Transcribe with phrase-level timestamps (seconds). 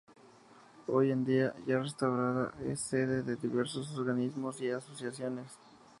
[0.87, 5.59] Hoy día, ya restaurada, es sede de diversos organismos y asociaciones.